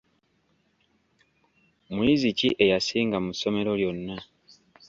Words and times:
Muyizi 1.93 2.29
ki 2.37 2.49
eyasinga 2.63 3.17
mu 3.25 3.31
ssomero 3.33 3.71
lyonna? 3.79 4.15